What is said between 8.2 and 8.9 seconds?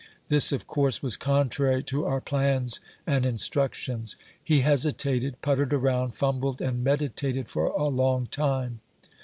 time.